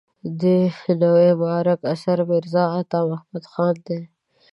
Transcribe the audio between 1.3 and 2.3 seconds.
معارک اثر